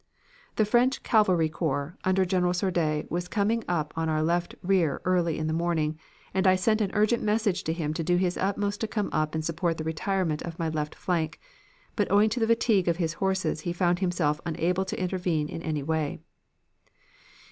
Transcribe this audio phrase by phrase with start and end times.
[0.55, 5.37] "The French Cavalry Corps, under General Sordet, was coming up on our left rear early
[5.37, 5.95] in the morning,
[6.33, 9.35] and I sent an urgent message to him to do his utmost to come up
[9.35, 11.39] and support the retirement of my left flank;
[11.95, 15.61] but owing to the fatigue of his horses he found himself unable to intervene in
[15.61, 16.19] any way.